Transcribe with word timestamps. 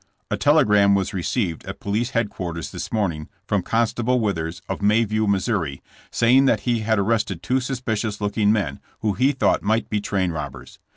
A 0.31 0.35
telegram 0.35 0.95
was 0.95 1.13
received 1.13 1.63
at 1.65 1.79
police 1.79 2.09
headquarters 2.09 2.71
this 2.71 2.91
morning 2.91 3.29
from 3.45 3.61
Constable 3.61 4.19
Withers 4.19 4.63
of 4.67 4.79
Mayview, 4.79 5.27
Mo., 5.27 5.75
saying 6.09 6.45
that 6.45 6.61
he 6.61 6.79
had 6.79 6.97
arrested 6.97 7.43
two 7.43 7.59
suspicious 7.59 8.19
look 8.19 8.35
ing 8.35 8.51
men 8.51 8.79
who 9.01 9.13
he 9.13 9.31
thought 9.31 9.61
might 9.61 9.91
be 9.91 10.01
train 10.01 10.31
robbers. 10.31 10.79